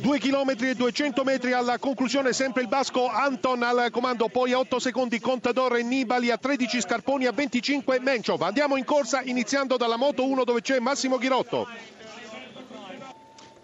2 0.00 0.18
km 0.18 0.54
e 0.64 0.74
200 0.74 1.24
metri 1.24 1.52
alla 1.52 1.78
conclusione, 1.78 2.32
sempre 2.32 2.62
il 2.62 2.68
basco 2.68 3.06
Anton 3.06 3.62
al 3.62 3.90
comando, 3.90 4.28
poi 4.28 4.52
a 4.52 4.58
8 4.58 4.78
secondi 4.78 5.20
Contador 5.20 5.76
e 5.76 5.82
Nibali, 5.82 6.30
a 6.30 6.38
13 6.38 6.80
Scarponi, 6.80 7.26
a 7.26 7.32
25 7.32 8.00
Menchov. 8.00 8.40
Andiamo 8.42 8.76
in 8.76 8.84
corsa 8.84 9.20
iniziando 9.22 9.76
dalla 9.76 9.96
Moto 9.96 10.26
1 10.26 10.44
dove 10.44 10.62
c'è 10.62 10.78
Massimo 10.78 11.18
Ghirotto. 11.18 11.66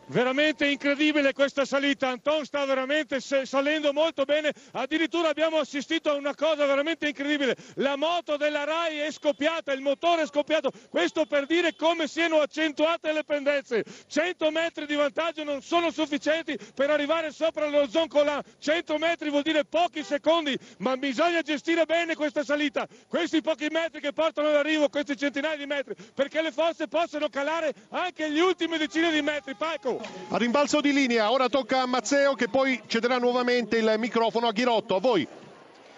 Veramente 0.08 0.66
incredibile 0.66 1.32
questa 1.32 1.64
salita, 1.64 2.08
Anton 2.08 2.44
sta 2.44 2.65
veramente 2.65 3.19
salendo 3.21 3.92
molto 3.92 4.24
bene, 4.24 4.53
addirittura 4.72 5.30
abbiamo 5.30 5.58
assistito 5.58 6.10
a 6.10 6.15
una 6.15 6.33
cosa 6.33 6.65
veramente 6.65 7.08
incredibile, 7.08 7.56
la 7.74 7.97
moto 7.97 8.37
della 8.37 8.62
RAI 8.62 8.98
è 8.98 9.11
scoppiata, 9.11 9.72
il 9.72 9.80
motore 9.80 10.22
è 10.22 10.26
scoppiato, 10.26 10.71
questo 10.90 11.26
per 11.26 11.47
dire 11.47 11.74
come 11.74 12.06
siano 12.06 12.38
accentuate 12.38 13.12
le 13.12 13.24
pendenze, 13.24 13.84
100 14.06 14.51
metri 14.53 14.87
di 14.87 14.94
vantaggio 14.94 15.42
non 15.42 15.61
sono 15.61 15.90
sufficienti 15.90 16.57
per 16.73 16.88
arrivare 16.91 17.33
sopra 17.33 17.66
lo 17.66 17.88
zoncola, 17.88 18.41
100 18.61 18.98
metri 18.98 19.29
vuol 19.29 19.43
dire 19.43 19.65
pochi 19.65 20.05
secondi, 20.05 20.57
ma 20.79 20.97
bisogna 20.97 21.43
gestire 21.43 21.84
bene 21.84 22.15
questa 22.15 22.45
salita, 22.45 22.87
questi 23.09 23.41
pochi 23.41 23.66
metri 23.70 24.01
che 24.01 24.12
portano 24.12 24.51
all'arrivo, 24.51 24.88
questi 24.88 25.16
centinaia 25.16 25.57
di 25.57 25.66
metri, 25.66 25.97
perché 26.15 26.43
le 26.43 26.52
fosse 26.52 26.87
possono 26.87 27.29
calare 27.29 27.75
anche 27.91 28.30
gli 28.30 28.38
ultimi 28.38 28.79
decine 28.79 29.11
di 29.11 29.20
metri, 29.20 29.57
Paco. 29.57 29.95
A 30.28 30.36
rimbalzo 30.36 30.80
di 30.80 30.92
linea, 30.92 31.30
ora 31.30 31.48
tocca 31.48 31.82
a 31.82 31.86
Mazzeo 31.86 32.34
che 32.34 32.48
poi 32.48 32.82
cederà 32.86 33.18
nuovamente 33.18 33.78
il 33.78 33.95
microfono 33.98 34.46
a 34.48 34.52
Ghirotto. 34.52 34.96
A 34.96 35.00
voi. 35.00 35.27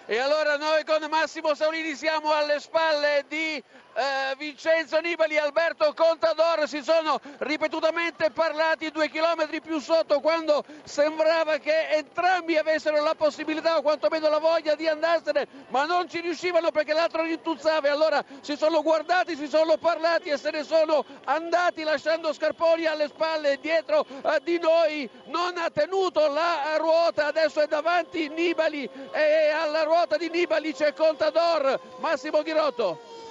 E 0.06 0.18
allora 0.18 0.56
noi 0.56 0.84
con 0.84 1.06
Massimo 1.10 1.54
Saulini 1.54 1.94
siamo 1.94 2.32
alle 2.32 2.60
spalle 2.60 3.26
di 3.28 3.62
eh, 3.98 4.36
Vincenzo 4.36 5.00
Nibali 5.00 5.34
e 5.34 5.38
Alberto 5.38 5.92
Contador 5.92 6.68
si 6.68 6.82
sono 6.82 7.20
ripetutamente 7.38 8.30
parlati 8.30 8.90
due 8.90 9.10
chilometri 9.10 9.60
più 9.60 9.80
sotto 9.80 10.20
quando 10.20 10.64
sembrava 10.84 11.58
che 11.58 11.88
entrambi 11.90 12.56
avessero 12.56 13.02
la 13.02 13.16
possibilità 13.16 13.76
o 13.76 13.82
quantomeno 13.82 14.28
la 14.28 14.38
voglia 14.38 14.76
di 14.76 14.86
andarsene 14.86 15.46
ma 15.68 15.84
non 15.84 16.08
ci 16.08 16.20
riuscivano 16.20 16.70
perché 16.70 16.92
l'altro 16.92 17.22
rintuzzava 17.22 17.88
e 17.88 17.90
allora 17.90 18.24
si 18.40 18.56
sono 18.56 18.82
guardati, 18.82 19.34
si 19.34 19.48
sono 19.48 19.76
parlati 19.76 20.28
e 20.28 20.36
se 20.36 20.50
ne 20.50 20.62
sono 20.62 21.04
andati 21.24 21.82
lasciando 21.82 22.32
Scarponi 22.32 22.86
alle 22.86 23.08
spalle 23.08 23.58
dietro 23.60 24.06
eh, 24.08 24.40
di 24.44 24.58
noi. 24.60 25.08
Non 25.24 25.56
ha 25.58 25.70
tenuto 25.70 26.28
la 26.28 26.76
ruota 26.76 27.26
adesso 27.26 27.60
è 27.60 27.66
davanti 27.66 28.28
Nibali 28.28 28.88
e 29.12 29.50
alla 29.50 29.82
ruota 29.82 30.16
di 30.16 30.30
Nibali 30.30 30.72
c'è 30.72 30.94
Contador. 30.94 31.80
Massimo 31.98 32.42
Ghirotto 32.42 33.26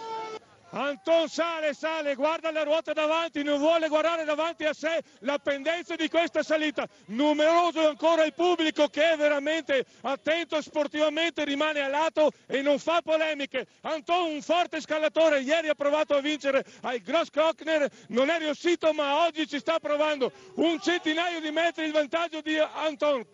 Anton 0.69 1.29
sale, 1.29 1.73
sale, 1.73 2.15
guarda 2.15 2.51
la 2.51 2.63
ruota 2.63 2.91
davanti, 2.91 3.41
non 3.41 3.57
vuole 3.57 3.87
guardare 3.87 4.25
davanti 4.25 4.65
a 4.65 4.73
sé 4.73 5.01
la 5.19 5.39
pendenza 5.39 5.95
di 5.95 6.09
questa 6.09 6.43
salita. 6.43 6.87
Numeroso 7.05 7.81
è 7.81 7.85
ancora 7.85 8.25
il 8.25 8.33
pubblico 8.33 8.87
che 8.87 9.11
è 9.11 9.15
veramente 9.15 9.85
attento 10.01 10.61
sportivamente, 10.61 11.45
rimane 11.45 11.81
a 11.81 11.87
lato 11.87 12.31
e 12.47 12.61
non 12.61 12.79
fa 12.79 13.01
polemiche. 13.01 13.67
Anton 13.81 14.33
un 14.33 14.41
forte 14.41 14.81
scalatore, 14.81 15.39
ieri 15.39 15.69
ha 15.69 15.75
provato 15.75 16.15
a 16.15 16.21
vincere 16.21 16.65
ai 16.81 17.01
Gross 17.01 17.29
Krockner, 17.29 17.89
non 18.09 18.29
è 18.29 18.37
riuscito 18.37 18.91
ma 18.91 19.25
oggi 19.25 19.47
ci 19.47 19.59
sta 19.59 19.79
provando. 19.79 20.31
Un 20.55 20.79
centinaio 20.81 21.39
di 21.39 21.51
metri 21.51 21.85
il 21.85 21.93
vantaggio 21.93 22.41
di 22.41 22.57
Anton. 22.57 23.25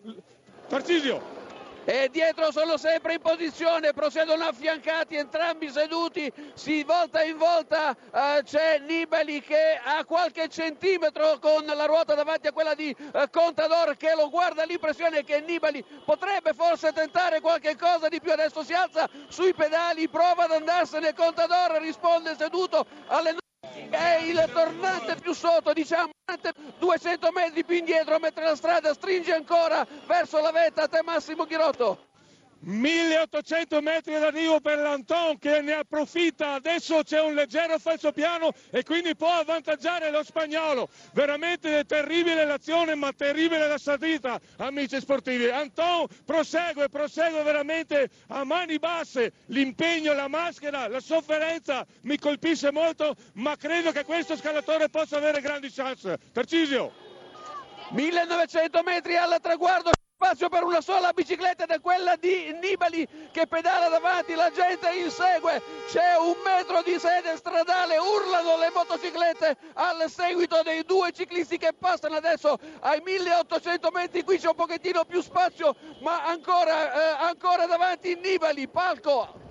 Tarcisio 0.68 1.43
e 1.84 2.08
dietro 2.10 2.50
sono 2.50 2.76
sempre 2.76 3.14
in 3.14 3.20
posizione, 3.20 3.92
procedono 3.92 4.44
affiancati, 4.44 5.16
entrambi 5.16 5.70
seduti, 5.70 6.32
si 6.54 6.82
volta 6.82 7.22
in 7.22 7.36
volta, 7.36 7.90
eh, 7.92 8.42
c'è 8.42 8.78
Nibali 8.78 9.40
che 9.40 9.80
ha 9.82 10.04
qualche 10.04 10.48
centimetro 10.48 11.38
con 11.38 11.64
la 11.64 11.84
ruota 11.84 12.14
davanti 12.14 12.46
a 12.46 12.52
quella 12.52 12.74
di 12.74 12.90
eh, 12.90 13.28
Contador 13.30 13.96
che 13.96 14.14
lo 14.14 14.30
guarda, 14.30 14.64
l'impressione 14.64 15.24
che 15.24 15.40
Nibali 15.40 15.84
potrebbe 16.04 16.52
forse 16.54 16.92
tentare 16.92 17.40
qualche 17.40 17.76
cosa 17.76 18.08
di 18.08 18.20
più, 18.20 18.32
adesso 18.32 18.62
si 18.64 18.72
alza 18.72 19.08
sui 19.28 19.54
pedali, 19.54 20.08
prova 20.08 20.44
ad 20.44 20.52
andarsene, 20.52 21.14
Contador 21.14 21.80
risponde 21.80 22.34
seduto 22.36 22.86
alle 23.08 23.42
è 23.90 24.18
il 24.22 24.50
tornante 24.52 25.16
più 25.16 25.32
sotto, 25.32 25.72
diciamo 25.72 26.12
200 26.78 27.30
metri 27.32 27.64
più 27.64 27.76
indietro 27.76 28.18
mentre 28.18 28.44
la 28.44 28.56
strada 28.56 28.92
stringe 28.94 29.32
ancora 29.32 29.86
verso 30.06 30.40
la 30.40 30.50
vetta 30.50 30.82
a 30.82 30.88
te 30.88 31.02
Massimo 31.02 31.44
Chirotto. 31.44 32.12
1800 32.64 33.80
metri 33.80 34.18
d'arrivo 34.18 34.60
per 34.60 34.78
l'Anton 34.78 35.38
che 35.38 35.60
ne 35.60 35.74
approfitta, 35.74 36.52
adesso 36.52 37.02
c'è 37.02 37.20
un 37.20 37.34
leggero 37.34 37.78
falso 37.78 38.12
piano 38.12 38.52
e 38.70 38.82
quindi 38.82 39.14
può 39.14 39.28
avvantaggiare 39.28 40.10
lo 40.10 40.22
spagnolo. 40.24 40.88
Veramente 41.12 41.84
terribile 41.84 42.44
l'azione 42.44 42.94
ma 42.94 43.12
terribile 43.12 43.68
la 43.68 43.78
salita, 43.78 44.40
amici 44.58 44.98
sportivi. 45.00 45.48
Anton 45.50 46.06
prosegue, 46.24 46.88
prosegue 46.88 47.42
veramente 47.42 48.08
a 48.28 48.44
mani 48.44 48.78
basse, 48.78 49.32
l'impegno, 49.46 50.12
la 50.14 50.28
maschera, 50.28 50.88
la 50.88 51.00
sofferenza 51.00 51.86
mi 52.02 52.18
colpisce 52.18 52.70
molto 52.70 53.14
ma 53.34 53.56
credo 53.56 53.92
che 53.92 54.04
questo 54.04 54.36
scalatore 54.36 54.88
possa 54.88 55.16
avere 55.16 55.40
grandi 55.40 55.70
chance. 55.70 56.18
Tarcisio. 56.32 57.12
1900 57.90 58.82
metri 58.82 59.16
al 59.16 59.38
traguardo 59.42 59.92
spazio 60.24 60.48
per 60.48 60.62
una 60.62 60.80
sola 60.80 61.12
bicicletta 61.12 61.64
ed 61.64 61.70
è 61.70 61.80
quella 61.82 62.16
di 62.16 62.56
Nibali 62.58 63.06
che 63.30 63.46
pedala 63.46 63.88
davanti, 63.88 64.34
la 64.34 64.50
gente 64.50 64.90
insegue, 64.94 65.60
c'è 65.90 66.16
un 66.16 66.36
metro 66.42 66.80
di 66.80 66.98
sede 66.98 67.36
stradale, 67.36 67.98
urlano 67.98 68.56
le 68.56 68.70
motociclette 68.74 69.56
al 69.74 70.08
seguito 70.08 70.62
dei 70.62 70.82
due 70.86 71.12
ciclisti 71.12 71.58
che 71.58 71.74
passano 71.78 72.16
adesso 72.16 72.58
ai 72.80 73.02
1800 73.04 73.90
metri, 73.92 74.24
qui 74.24 74.38
c'è 74.38 74.48
un 74.48 74.54
pochettino 74.54 75.04
più 75.04 75.20
spazio 75.20 75.76
ma 76.00 76.24
ancora, 76.24 77.20
eh, 77.20 77.24
ancora 77.26 77.66
davanti 77.66 78.14
Nibali, 78.14 78.66
palco 78.66 79.43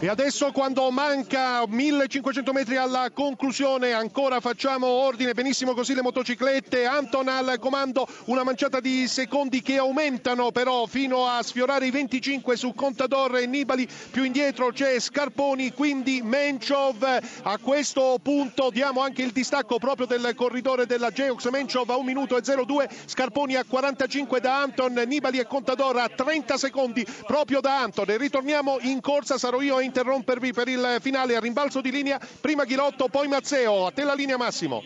e 0.00 0.08
adesso 0.08 0.52
quando 0.52 0.90
manca 0.90 1.64
1500 1.66 2.52
metri 2.52 2.76
alla 2.76 3.10
conclusione 3.12 3.92
ancora 3.92 4.40
facciamo 4.40 4.86
ordine, 4.86 5.34
benissimo 5.34 5.74
così 5.74 5.94
le 5.94 6.02
motociclette, 6.02 6.84
Anton 6.84 7.28
al 7.28 7.56
comando, 7.58 8.06
una 8.26 8.44
manciata 8.44 8.80
di 8.80 9.08
secondi 9.08 9.60
che 9.60 9.78
aumentano 9.78 10.52
però 10.52 10.86
fino 10.86 11.26
a 11.26 11.42
sfiorare 11.42 11.86
i 11.86 11.90
25 11.90 12.56
su 12.56 12.74
Contador 12.74 13.38
e 13.38 13.46
Nibali, 13.46 13.88
più 14.10 14.24
indietro 14.24 14.70
c'è 14.70 14.98
Scarponi, 15.00 15.72
quindi 15.72 16.20
Menchov, 16.22 17.04
a 17.42 17.58
questo 17.58 18.18
punto 18.22 18.70
diamo 18.70 19.00
anche 19.00 19.22
il 19.22 19.32
distacco 19.32 19.78
proprio 19.78 20.06
del 20.06 20.32
corridore 20.36 20.86
della 20.86 21.10
Geox, 21.10 21.48
Menchov 21.50 21.90
a 21.90 21.96
1 21.96 22.04
minuto 22.04 22.36
e 22.36 22.42
02, 22.42 22.88
Scarponi 23.06 23.56
a 23.56 23.64
45 23.64 24.40
da 24.40 24.60
Anton, 24.60 24.92
Nibali 25.06 25.38
e 25.38 25.46
Contador 25.46 25.96
a 25.98 26.08
30 26.08 26.56
secondi 26.56 27.04
proprio 27.26 27.60
da 27.60 27.80
Anton, 27.80 28.16
ritorniamo 28.16 28.78
in 28.82 29.00
corsa, 29.00 29.38
sarò 29.38 29.60
io 29.60 29.67
io 29.68 29.76
a 29.76 29.82
interrompervi 29.82 30.52
per 30.52 30.68
il 30.68 30.96
finale 31.00 31.36
a 31.36 31.40
rimbalzo 31.40 31.80
di 31.80 31.90
linea. 31.90 32.18
Prima 32.40 32.64
Ghirotto, 32.64 33.08
poi 33.08 33.28
Mazzeo. 33.28 33.86
A 33.86 33.92
te 33.92 34.02
la 34.02 34.14
linea 34.14 34.36
Massimo. 34.36 34.82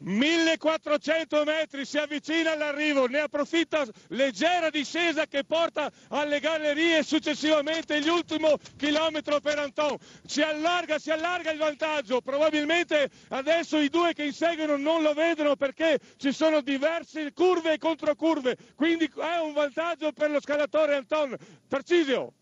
1400 0.00 1.44
metri, 1.44 1.86
si 1.86 1.96
avvicina 1.96 2.52
all'arrivo, 2.52 3.06
ne 3.06 3.20
approfitta 3.20 3.86
leggera 4.08 4.68
discesa 4.68 5.26
che 5.26 5.44
porta 5.44 5.90
alle 6.08 6.40
gallerie 6.40 7.02
successivamente 7.02 7.98
l'ultimo 8.04 8.58
chilometro 8.76 9.40
per 9.40 9.58
Anton. 9.58 9.96
Si 10.26 10.42
allarga, 10.42 10.98
si 10.98 11.10
allarga 11.10 11.52
il 11.52 11.58
vantaggio, 11.58 12.20
probabilmente 12.20 13.08
adesso 13.28 13.78
i 13.78 13.88
due 13.88 14.12
che 14.12 14.24
inseguono 14.24 14.76
non 14.76 15.00
lo 15.00 15.14
vedono 15.14 15.56
perché 15.56 15.98
ci 16.18 16.32
sono 16.32 16.60
diverse 16.60 17.32
curve 17.32 17.72
e 17.72 17.78
controcurve, 17.78 18.58
quindi 18.74 19.06
è 19.06 19.40
un 19.40 19.54
vantaggio 19.54 20.12
per 20.12 20.30
lo 20.30 20.40
scalatore 20.40 20.96
Anton. 20.96 21.34
Tarcisio. 21.66 22.34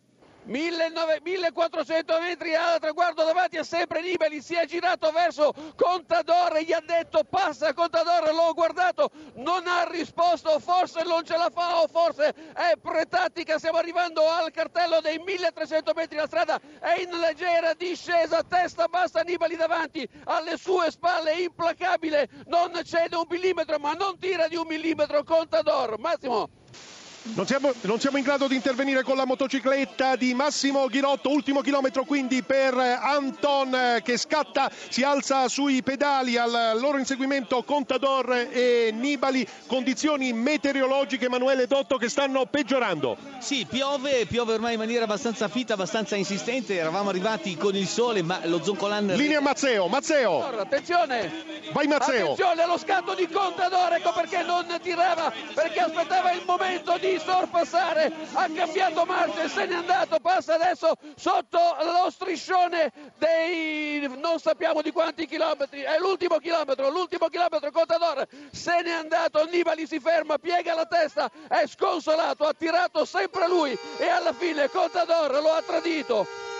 1400 0.44 2.20
metri 2.20 2.54
al 2.54 2.80
traguardo 2.80 3.24
davanti 3.24 3.58
a 3.58 3.62
sempre 3.62 4.02
Nibali 4.02 4.42
si 4.42 4.54
è 4.54 4.66
girato 4.66 5.10
verso 5.10 5.52
Contador 5.76 6.58
gli 6.60 6.72
ha 6.72 6.82
detto 6.84 7.22
passa 7.28 7.72
Contador 7.72 8.32
l'ho 8.32 8.52
guardato 8.52 9.10
non 9.34 9.66
ha 9.66 9.84
risposto 9.84 10.58
forse 10.58 11.04
non 11.04 11.24
ce 11.24 11.36
la 11.36 11.50
fa 11.52 11.82
o 11.82 11.86
forse 11.86 12.34
è 12.54 12.72
pretattica 12.80 13.58
stiamo 13.58 13.78
arrivando 13.78 14.28
al 14.28 14.50
cartello 14.50 15.00
dei 15.00 15.18
1300 15.18 15.92
metri 15.94 16.16
la 16.16 16.26
strada 16.26 16.60
è 16.80 17.00
in 17.00 17.18
leggera 17.18 17.74
discesa 17.74 18.42
testa 18.42 18.86
bassa 18.88 19.20
Nibali 19.20 19.56
davanti 19.56 20.08
alle 20.24 20.56
sue 20.56 20.90
spalle 20.90 21.34
implacabile 21.34 22.28
non 22.46 22.72
cede 22.84 23.14
un 23.16 23.26
millimetro 23.28 23.78
ma 23.78 23.92
non 23.92 24.18
tira 24.18 24.48
di 24.48 24.56
un 24.56 24.66
millimetro 24.66 25.22
Contador 25.22 25.98
Massimo 25.98 26.48
Non 27.24 27.46
siamo, 27.46 27.72
non 27.82 28.00
siamo, 28.00 28.16
in 28.16 28.24
grado 28.24 28.48
di 28.48 28.56
intervenire 28.56 29.04
con 29.04 29.14
la 29.14 29.24
motocicletta 29.24 30.16
di 30.16 30.34
Massimo 30.34 30.86
Ghirotto, 30.88 31.30
ultimo 31.30 31.60
chilometro 31.60 32.04
quindi 32.04 32.42
per 32.42 32.74
Anton 32.74 34.00
che 34.02 34.16
scatta, 34.16 34.68
si 34.88 35.04
alza 35.04 35.46
sui 35.46 35.84
pedali 35.84 36.36
al 36.36 36.76
loro 36.80 36.98
inseguimento 36.98 37.62
Contador 37.62 38.48
e 38.50 38.90
Nibali, 38.92 39.46
condizioni 39.68 40.32
meteorologiche 40.32 41.26
Emanuele 41.26 41.68
Dotto 41.68 41.96
che 41.96 42.08
stanno 42.08 42.46
peggiorando. 42.46 43.16
Sì, 43.38 43.66
piove, 43.70 44.26
piove 44.26 44.54
ormai 44.54 44.72
in 44.72 44.80
maniera 44.80 45.04
abbastanza 45.04 45.46
fitta, 45.46 45.74
abbastanza 45.74 46.16
insistente, 46.16 46.76
eravamo 46.76 47.10
arrivati 47.10 47.56
con 47.56 47.76
il 47.76 47.86
sole 47.86 48.22
ma 48.22 48.40
lo 48.46 48.64
Zoncolan... 48.64 49.06
Linea 49.06 49.40
Mazzeo, 49.40 49.86
Mazzeo! 49.86 50.58
Attenzione! 50.58 51.60
Vai 51.70 51.86
Mazzeo! 51.86 52.32
Attenzione 52.32 52.62
allo 52.62 52.78
scatto 52.78 53.14
di 53.14 53.28
Contador, 53.28 53.92
ecco 53.92 54.12
perché 54.12 54.42
non 54.42 54.66
tirava, 54.82 55.32
perché 55.54 55.78
aspettava 55.78 56.32
il 56.32 56.42
momento 56.44 56.98
di 56.98 57.11
sorpassare, 57.18 58.12
ha 58.32 58.48
cambiato 58.54 59.04
marcia 59.04 59.42
e 59.42 59.48
se 59.48 59.66
n'è 59.66 59.74
andato, 59.74 60.18
passa 60.20 60.54
adesso 60.54 60.94
sotto 61.16 61.58
lo 61.80 62.10
striscione 62.10 62.92
dei 63.18 64.08
non 64.20 64.38
sappiamo 64.38 64.82
di 64.82 64.90
quanti 64.92 65.26
chilometri, 65.26 65.80
è 65.80 65.98
l'ultimo 65.98 66.38
chilometro, 66.38 66.90
l'ultimo 66.90 67.28
chilometro 67.28 67.70
Contador 67.70 68.26
se 68.50 68.82
n'è 68.82 68.92
andato, 68.92 69.44
Nibali 69.46 69.86
si 69.86 70.00
ferma, 70.00 70.38
piega 70.38 70.74
la 70.74 70.86
testa, 70.86 71.30
è 71.48 71.66
sconsolato, 71.66 72.44
ha 72.44 72.54
tirato 72.54 73.04
sempre 73.04 73.48
lui 73.48 73.76
e 73.98 74.08
alla 74.08 74.32
fine 74.32 74.68
Contador 74.68 75.30
lo 75.42 75.52
ha 75.52 75.62
tradito. 75.62 76.51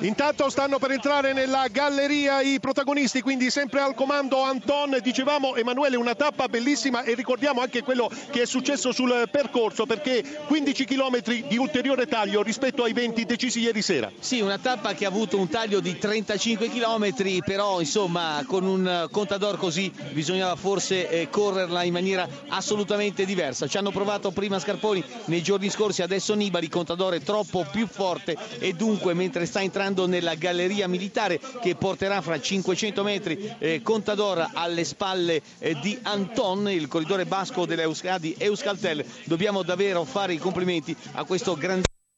Intanto 0.00 0.50
stanno 0.50 0.78
per 0.78 0.90
entrare 0.90 1.32
nella 1.32 1.68
galleria 1.70 2.40
i 2.40 2.58
protagonisti, 2.58 3.22
quindi 3.22 3.48
sempre 3.48 3.80
al 3.80 3.94
comando 3.94 4.42
Anton. 4.42 4.98
Dicevamo 5.00 5.54
Emanuele 5.54 5.96
una 5.96 6.16
tappa 6.16 6.48
bellissima 6.48 7.04
e 7.04 7.14
ricordiamo 7.14 7.60
anche 7.60 7.82
quello 7.82 8.10
che 8.30 8.42
è 8.42 8.46
successo 8.46 8.90
sul 8.90 9.28
percorso 9.30 9.86
perché 9.86 10.42
15 10.46 10.84
km 10.84 11.22
di 11.46 11.56
ulteriore 11.56 12.06
taglio 12.06 12.42
rispetto 12.42 12.82
ai 12.82 12.92
20 12.92 13.24
decisi 13.24 13.60
ieri 13.60 13.82
sera. 13.82 14.10
Sì, 14.18 14.40
una 14.40 14.58
tappa 14.58 14.94
che 14.94 15.04
ha 15.04 15.08
avuto 15.08 15.38
un 15.38 15.48
taglio 15.48 15.78
di 15.78 15.96
35 15.96 16.68
km, 16.70 17.42
però 17.44 17.78
insomma 17.78 18.42
con 18.46 18.64
un 18.64 19.06
contador 19.12 19.56
così 19.58 19.92
bisognava 20.10 20.56
forse 20.56 21.08
eh, 21.08 21.28
correrla 21.30 21.84
in 21.84 21.92
maniera 21.92 22.28
assolutamente 22.48 23.24
diversa. 23.24 23.68
Ci 23.68 23.78
hanno 23.78 23.92
provato 23.92 24.32
prima 24.32 24.58
Scarponi 24.58 25.02
nei 25.26 25.42
giorni 25.42 25.70
scorsi, 25.70 26.02
adesso 26.02 26.34
Nibali, 26.34 26.68
contador 26.68 27.14
è 27.14 27.20
troppo 27.20 27.64
più 27.70 27.86
forte 27.86 28.36
e 28.58 28.72
dunque 28.72 29.14
mentre 29.14 29.46
sta 29.46 29.62
entrando 29.62 29.83
entrando 29.84 30.06
nella 30.06 30.34
galleria 30.34 30.88
militare 30.88 31.38
che 31.60 31.74
porterà 31.74 32.22
fra 32.22 32.40
500 32.40 33.02
metri 33.02 33.54
eh, 33.58 33.82
Contador 33.82 34.50
alle 34.54 34.84
spalle 34.84 35.42
eh, 35.58 35.76
di 35.80 35.98
Anton, 36.02 36.70
il 36.70 36.88
corridore 36.88 37.26
basco 37.26 37.66
dell'Euskadi 37.66 38.34
Euskaltel. 38.38 39.04
Dobbiamo 39.24 39.62
davvero 39.62 40.04
fare 40.04 40.32
i 40.32 40.38
complimenti 40.38 40.96
a 41.12 41.24
questo 41.24 41.54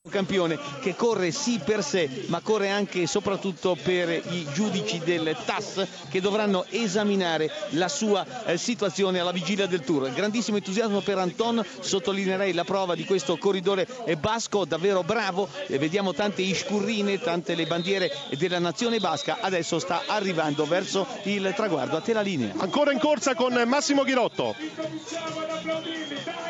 grande 0.06 0.10
campione 0.10 0.58
che 0.80 0.94
corre 0.94 1.30
sì 1.30 1.60
per 1.62 1.82
sé 1.82 2.24
ma 2.26 2.40
corre 2.40 2.70
anche 2.70 3.02
e 3.02 3.06
soprattutto 3.06 3.76
per 3.80 4.08
i 4.10 4.46
giudici 4.52 4.98
del 5.00 5.36
TAS 5.44 5.86
che 6.08 6.20
dovranno 6.20 6.64
esaminare 6.70 7.50
la 7.70 7.88
sua 7.88 8.24
eh, 8.44 8.56
situazione 8.56 9.18
alla 9.18 9.32
vigilia 9.32 9.66
del 9.66 9.80
tour. 9.80 10.10
Grandissimo 10.12 10.56
entusiasmo 10.56 11.00
per 11.00 11.18
Anton 11.18 11.64
sottolineerei 11.80 12.52
la 12.52 12.64
prova 12.64 12.94
di 12.94 13.04
questo 13.04 13.36
corridore 13.36 13.86
eh, 14.04 14.16
basco 14.16 14.64
davvero 14.64 15.02
bravo. 15.02 15.48
E 15.66 15.78
vediamo 15.78 16.12
tante 16.14 16.42
iscurrine 16.42 17.18
tante 17.18 17.54
le 17.54 17.66
bandiere 17.66 18.10
della 18.36 18.58
nazione 18.58 18.98
basca. 18.98 19.38
Adesso 19.40 19.78
sta 19.78 20.02
arrivando 20.06 20.64
verso 20.64 21.06
il 21.24 21.52
traguardo 21.54 21.96
a 21.96 22.00
te 22.00 22.12
la 22.12 22.20
linea. 22.22 22.52
Ancora 22.56 22.92
in 22.92 22.98
corsa 22.98 23.34
con 23.34 23.52
Massimo 23.66 24.04
Ghirotto. 24.04 24.54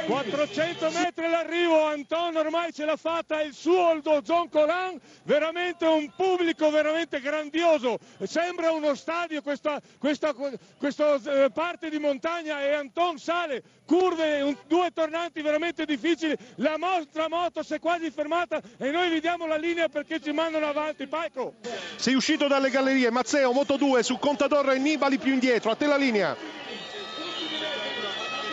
400 0.06 0.90
metri 0.90 1.28
l'arrivo 1.28 1.84
Anton 1.84 2.36
ormai 2.36 2.72
ce 2.72 2.84
l'ha 2.84 2.96
fatta 2.96 3.42
il 3.46 3.54
suo 3.54 3.86
Aldo 3.86 4.20
Zoncolan, 4.24 5.00
veramente 5.22 5.84
un 5.86 6.10
pubblico 6.14 6.70
veramente 6.70 7.20
grandioso, 7.20 7.98
sembra 8.24 8.70
uno 8.70 8.94
stadio 8.94 9.42
questa, 9.42 9.80
questa, 9.98 10.34
questa 10.78 11.14
eh, 11.14 11.50
parte 11.50 11.88
di 11.88 11.98
montagna 11.98 12.60
e 12.60 12.74
Anton 12.74 13.18
sale, 13.18 13.62
curve, 13.86 14.42
un, 14.42 14.56
due 14.66 14.90
tornanti 14.92 15.40
veramente 15.42 15.84
difficili, 15.84 16.36
la 16.56 16.76
nostra 16.76 17.28
moto 17.28 17.62
si 17.62 17.74
è 17.74 17.78
quasi 17.78 18.10
fermata 18.10 18.60
e 18.78 18.90
noi 18.90 19.08
vediamo 19.08 19.46
la 19.46 19.56
linea 19.56 19.88
perché 19.88 20.20
ci 20.20 20.32
mandano 20.32 20.66
avanti, 20.66 21.06
Paico. 21.06 21.54
Sei 21.96 22.14
uscito 22.14 22.48
dalle 22.48 22.70
gallerie, 22.70 23.10
Mazzeo, 23.10 23.52
Moto 23.52 23.76
2 23.76 24.02
su 24.02 24.18
Contador 24.18 24.70
e 24.72 24.78
Nibali 24.78 25.18
più 25.18 25.32
indietro, 25.32 25.70
a 25.70 25.76
te 25.76 25.86
la 25.86 25.96
linea. 25.96 26.36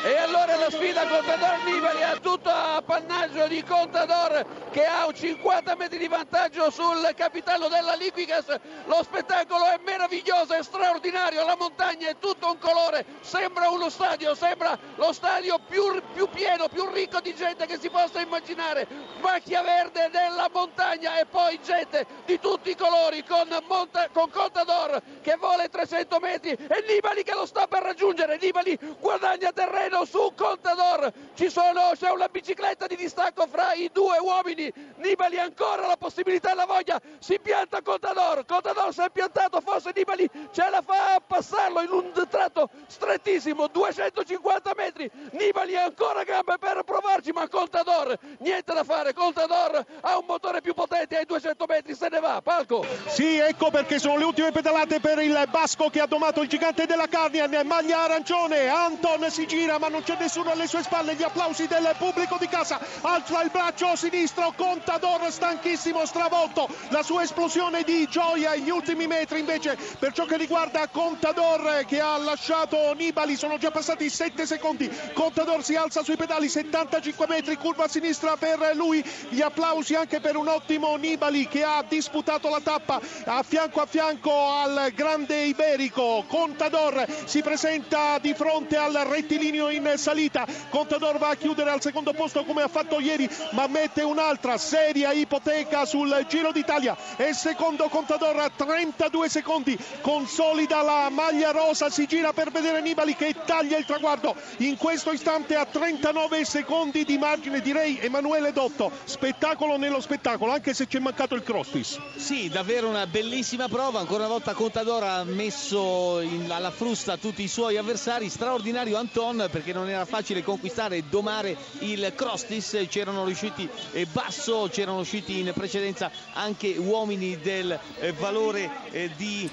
E 0.05 0.17
allora 0.17 0.57
la 0.57 0.69
sfida 0.69 1.07
Contador 1.07 1.63
Nibali 1.63 2.03
ha 2.03 2.17
tutto 2.17 2.49
appannaggio 2.49 3.47
di 3.47 3.63
Contador 3.63 4.45
che 4.73 4.85
ha 4.85 5.05
un 5.05 5.13
50 5.13 5.75
metri 5.75 5.99
di 5.99 6.07
vantaggio 6.07 6.71
sul 6.71 7.07
capitello 7.15 7.67
della 7.67 7.93
Liquigas. 7.93 8.47
Lo 8.85 9.03
spettacolo 9.03 9.65
è 9.65 9.79
meraviglioso, 9.85 10.55
è 10.55 10.63
straordinario, 10.63 11.45
la 11.45 11.55
montagna 11.55 12.09
è 12.09 12.17
tutto 12.17 12.49
un 12.49 12.57
colore, 12.57 13.05
sembra 13.21 13.69
uno 13.69 13.91
stadio, 13.91 14.33
sembra 14.33 14.75
lo 14.95 15.13
stadio 15.13 15.59
più, 15.69 16.01
più 16.15 16.27
pieno, 16.27 16.69
più 16.69 16.89
ricco 16.89 17.21
di 17.21 17.35
gente 17.35 17.67
che 17.67 17.77
si 17.77 17.91
possa 17.91 18.19
immaginare. 18.21 18.87
Macchia 19.21 19.61
verde 19.61 20.09
della 20.09 20.49
montagna 20.51 21.19
e 21.19 21.27
poi 21.27 21.61
gente 21.61 22.07
di 22.25 22.39
tutti 22.39 22.71
i 22.71 22.75
colori 22.75 23.23
con, 23.23 23.47
Monta, 23.67 24.09
con 24.11 24.31
Contador 24.31 24.99
che 25.21 25.35
vola 25.35 25.69
300 25.69 26.17
metri 26.19 26.49
e 26.49 26.83
Nibali 26.87 27.21
che 27.21 27.35
lo 27.35 27.45
sta 27.45 27.67
per 27.67 27.83
raggiungere. 27.83 28.39
Nibali 28.41 28.75
guadagna 28.99 29.51
terreno 29.51 30.03
su 30.03 30.33
Contador 30.35 31.13
ci 31.35 31.51
sono, 31.51 31.91
c'è 31.95 32.09
una 32.09 32.27
bicicletta 32.27 32.87
di 32.87 32.95
distacco 32.95 33.45
fra 33.45 33.73
i 33.73 33.91
due 33.93 34.17
uomini 34.17 34.61
Nibali 34.97 35.39
ancora 35.39 35.87
la 35.87 35.97
possibilità 35.97 36.51
e 36.51 36.55
la 36.55 36.65
voglia 36.65 37.01
si 37.19 37.39
pianta 37.41 37.81
Contador 37.81 38.45
Contador 38.45 38.93
si 38.93 39.01
è 39.01 39.09
piantato 39.09 39.61
forse 39.61 39.91
Nibali 39.95 40.29
ce 40.51 40.69
la 40.69 40.81
fa 40.81 41.15
a 41.15 41.21
passarlo 41.25 41.81
in 41.81 41.91
un 41.91 42.11
tratto 42.29 42.69
strettissimo 42.87 43.67
250 43.67 44.73
metri 44.75 45.09
Nibali 45.31 45.75
ancora 45.75 46.23
gambe 46.23 46.57
per 46.57 46.83
provarci 46.83 47.31
ma 47.31 47.47
Contador 47.47 48.17
niente 48.39 48.73
da 48.73 48.83
fare 48.83 49.13
Contador 49.13 49.83
ha 50.01 50.17
un 50.17 50.25
motore 50.27 50.61
più 50.61 50.73
potente 50.73 51.17
ai 51.17 51.25
200 51.25 51.65
metri 51.67 51.95
se 51.95 52.07
ne 52.09 52.19
va 52.19 52.41
Palco. 52.41 52.85
Sì 53.07 53.37
ecco 53.37 53.69
perché 53.69 53.99
sono 53.99 54.17
le 54.17 54.25
ultime 54.25 54.51
pedalate 54.51 54.99
per 54.99 55.19
il 55.19 55.47
Basco 55.49 55.89
che 55.89 56.01
ha 56.01 56.05
domato 56.05 56.41
il 56.41 56.47
gigante 56.47 56.85
della 56.85 57.07
Carnian 57.07 57.65
maglia 57.65 58.01
arancione 58.01 58.67
Anton 58.67 59.29
si 59.29 59.45
gira 59.47 59.79
ma 59.79 59.87
non 59.87 60.03
c'è 60.03 60.17
nessuno 60.19 60.51
alle 60.51 60.67
sue 60.67 60.83
spalle, 60.83 61.15
gli 61.15 61.23
applausi 61.23 61.67
del 61.67 61.95
pubblico 61.97 62.37
di 62.39 62.47
casa, 62.47 62.79
alza 63.01 63.41
il 63.41 63.49
braccio 63.49 63.95
sinistro, 63.95 64.52
Contador 64.55 65.31
stanchissimo, 65.31 66.05
stravolto, 66.05 66.67
la 66.89 67.03
sua 67.03 67.23
esplosione 67.23 67.83
di 67.83 68.07
gioia 68.07 68.55
gli 68.55 68.69
ultimi 68.69 69.07
metri 69.07 69.39
invece 69.39 69.77
per 69.99 70.13
ciò 70.13 70.25
che 70.25 70.37
riguarda 70.37 70.87
Contador 70.87 71.85
che 71.85 71.99
ha 71.99 72.17
lasciato 72.17 72.93
Nibali, 72.93 73.35
sono 73.35 73.57
già 73.57 73.71
passati 73.71 74.09
7 74.09 74.45
secondi, 74.45 74.89
Contador 75.13 75.63
si 75.63 75.75
alza 75.75 76.03
sui 76.03 76.15
pedali, 76.15 76.49
75 76.49 77.27
metri, 77.27 77.57
curva 77.57 77.85
a 77.85 77.87
sinistra 77.87 78.35
per 78.37 78.71
lui, 78.75 79.03
gli 79.29 79.41
applausi 79.41 79.95
anche 79.95 80.19
per 80.19 80.35
un 80.35 80.47
ottimo 80.47 80.95
Nibali 80.95 81.47
che 81.47 81.63
ha 81.63 81.83
disputato 81.87 82.49
la 82.49 82.61
tappa 82.61 83.01
a 83.25 83.43
fianco 83.43 83.81
a 83.81 83.85
fianco 83.85 84.31
al 84.51 84.91
grande 84.93 85.43
iberico, 85.43 86.25
Contador 86.27 87.05
si 87.25 87.41
presenta 87.41 88.17
di 88.19 88.33
fronte 88.33 88.77
al 88.77 88.93
rettilineo 88.93 89.69
in 89.69 89.93
salita. 89.95 90.45
Contador 90.69 91.17
va 91.17 91.29
a 91.29 91.35
chiudere 91.35 91.69
al 91.69 91.81
secondo 91.81 92.13
posto 92.13 92.43
come 92.43 92.61
ha 92.61 92.67
fatto 92.67 92.99
ieri, 92.99 93.29
ma 93.51 93.67
mette 93.67 94.01
un'altra 94.43 94.57
seria 94.57 95.13
ipoteca 95.13 95.85
sul 95.85 96.25
Giro 96.27 96.51
d'Italia. 96.51 96.97
E 97.15 97.33
secondo 97.33 97.87
Contador 97.87 98.37
a 98.39 98.51
32 98.53 99.29
secondi, 99.29 99.77
consolida 100.01 100.81
la 100.81 101.09
maglia 101.09 101.51
rosa, 101.51 101.89
si 101.89 102.05
gira 102.05 102.33
per 102.33 102.51
vedere 102.51 102.81
Nibali 102.81 103.15
che 103.15 103.33
taglia 103.45 103.77
il 103.77 103.85
traguardo. 103.85 104.35
In 104.57 104.75
questo 104.75 105.11
istante 105.11 105.55
a 105.55 105.65
39 105.65 106.43
secondi 106.43 107.05
di 107.05 107.17
margine 107.17 107.61
direi 107.61 107.97
Emanuele 108.01 108.51
Dotto. 108.51 108.91
Spettacolo 109.05 109.77
nello 109.77 110.01
spettacolo, 110.01 110.51
anche 110.51 110.73
se 110.73 110.87
ci 110.87 110.97
è 110.97 110.99
mancato 110.99 111.35
il 111.35 111.43
crostis. 111.43 111.97
Sì, 112.17 112.49
davvero 112.49 112.89
una 112.89 113.07
bellissima 113.07 113.69
prova. 113.69 113.99
Ancora 113.99 114.23
una 114.23 114.33
volta 114.33 114.53
Contador 114.53 115.03
ha 115.03 115.23
messo 115.23 116.19
in, 116.19 116.51
alla 116.51 116.71
frusta 116.71 117.15
tutti 117.17 117.43
i 117.43 117.47
suoi 117.47 117.77
avversari. 117.77 118.29
Straordinario 118.29 118.97
Anton 118.97 119.47
perché 119.49 119.71
non 119.71 119.89
era 119.89 120.05
facile 120.05 120.43
conquistare 120.43 120.97
e 120.97 121.03
domare 121.03 121.55
il 121.79 122.11
Crostis, 122.15 122.85
c'erano 122.89 123.23
riusciti 123.23 123.69
eh, 123.91 124.05
Basso, 124.33 124.67
c'erano 124.71 124.97
riusciti 124.97 125.39
in 125.39 125.51
precedenza 125.53 126.09
anche 126.33 126.75
uomini 126.77 127.37
del 127.39 127.79
eh, 127.99 128.13
valore 128.13 128.67
eh, 128.89 129.11
di 129.15 129.47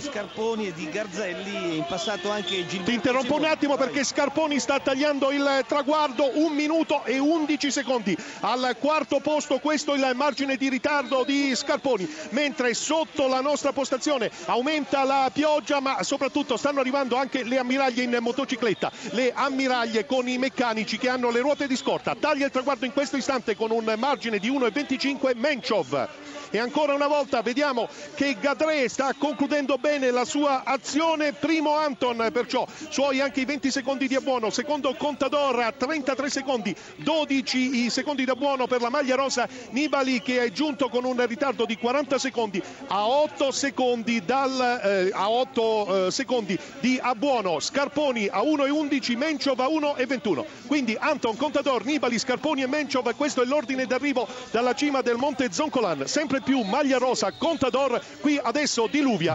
Scarponi 0.00 0.68
e 0.68 0.72
di 0.72 0.88
Garzelli, 0.90 1.76
in 1.78 1.84
passato 1.86 2.30
anche 2.30 2.66
Gilberto. 2.66 2.84
Ti 2.84 2.92
interrompo 2.92 3.36
un 3.36 3.44
attimo 3.44 3.76
perché 3.76 4.04
Scarponi 4.04 4.58
sta 4.58 4.80
tagliando 4.80 5.30
il 5.30 5.64
traguardo, 5.66 6.30
un 6.34 6.54
minuto 6.54 7.04
e 7.04 7.18
11 7.18 7.70
secondi 7.70 8.16
al 8.40 8.76
quarto 8.78 9.20
posto, 9.20 9.58
questo 9.58 9.94
il 9.94 10.12
margine 10.14 10.56
di 10.56 10.68
ritardo 10.68 10.84
ritardo 10.94 11.24
di 11.24 11.54
Scarponi, 11.54 12.08
mentre 12.30 12.74
sotto 12.74 13.26
la 13.26 13.40
nostra 13.40 13.72
postazione 13.72 14.30
aumenta 14.46 15.04
la 15.04 15.30
pioggia, 15.32 15.80
ma 15.80 16.02
soprattutto 16.02 16.56
stanno 16.56 16.80
arrivando 16.80 17.16
anche 17.16 17.42
le 17.42 17.58
ammiraglie 17.58 18.02
in 18.02 18.16
motocicletta, 18.20 18.92
le 19.10 19.32
ammiraglie 19.34 20.06
con 20.06 20.28
i 20.28 20.38
meccanici 20.38 20.98
che 20.98 21.08
hanno 21.08 21.30
le 21.30 21.40
ruote 21.40 21.66
di 21.66 21.76
scorta. 21.76 22.14
Taglia 22.18 22.46
il 22.46 22.52
traguardo 22.52 22.84
in 22.84 22.92
questo 22.92 23.16
istante 23.16 23.56
con 23.56 23.70
un 23.74 23.94
margine 23.98 24.38
di 24.38 24.50
1,25 24.50 25.36
Menchov. 25.36 26.08
E 26.54 26.58
ancora 26.58 26.94
una 26.94 27.08
volta 27.08 27.42
vediamo 27.42 27.88
che 28.14 28.36
Gadre 28.38 28.88
sta 28.88 29.12
concludendo 29.18 29.76
bene 29.76 30.12
la 30.12 30.24
sua 30.24 30.62
azione. 30.64 31.32
Primo 31.32 31.76
Anton, 31.76 32.28
perciò 32.32 32.64
suoi 32.90 33.20
anche 33.20 33.40
i 33.40 33.44
20 33.44 33.72
secondi 33.72 34.06
di 34.06 34.14
Abuono. 34.14 34.50
Secondo 34.50 34.94
Contador 34.94 35.58
a 35.58 35.72
33 35.72 36.30
secondi, 36.30 36.72
12 36.98 37.84
i 37.84 37.90
secondi 37.90 38.24
da 38.24 38.36
buono 38.36 38.68
per 38.68 38.82
la 38.82 38.88
maglia 38.88 39.16
rosa. 39.16 39.48
Nibali 39.70 40.22
che 40.22 40.44
è 40.44 40.52
giunto 40.52 40.88
con 40.88 41.04
un 41.04 41.26
ritardo 41.26 41.64
di 41.64 41.76
40 41.76 42.18
secondi 42.18 42.62
a 42.86 43.04
8 43.04 43.50
secondi, 43.50 44.24
dal, 44.24 44.80
eh, 44.84 45.10
a 45.12 45.28
8, 45.28 46.06
eh, 46.06 46.10
secondi 46.12 46.56
di 46.78 47.00
Abuono. 47.02 47.58
Scarponi 47.58 48.28
a 48.30 48.42
1,11, 48.42 49.16
Menciov 49.16 49.58
a 49.58 49.66
1,21. 49.66 50.46
Quindi 50.68 50.96
Anton, 50.96 51.36
Contador, 51.36 51.84
Nibali, 51.84 52.16
Scarponi 52.16 52.62
e 52.62 52.68
Menciov, 52.68 53.12
questo 53.16 53.42
è 53.42 53.44
l'ordine 53.54 53.86
d'arrivo 53.86 54.26
dalla 54.50 54.74
cima 54.74 55.00
del 55.00 55.16
Monte 55.16 55.52
Zoncolan. 55.52 56.06
Sempre 56.06 56.40
più 56.40 56.62
maglia 56.62 56.98
rosa, 56.98 57.32
Contador, 57.38 58.02
qui 58.20 58.38
adesso 58.42 58.88
diluvia. 58.90 59.32